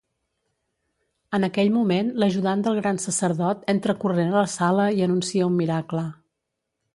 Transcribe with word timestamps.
En 1.37 1.43
aquell 1.47 1.69
moment, 1.75 2.09
l'ajudant 2.23 2.63
del 2.67 2.79
gran 2.79 3.01
sacerdot 3.03 3.69
entra 3.75 3.95
corrent 4.05 4.33
a 4.35 4.41
la 4.41 4.49
sala 4.55 4.89
i 5.01 5.05
anuncia 5.09 5.51
un 5.51 5.55
miracle. 5.61 6.07